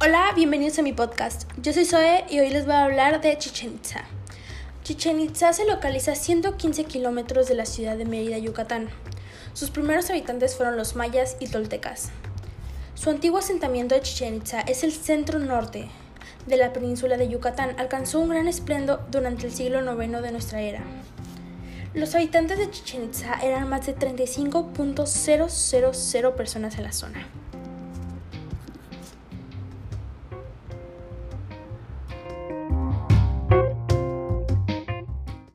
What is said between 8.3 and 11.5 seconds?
Yucatán. Sus primeros habitantes fueron los mayas y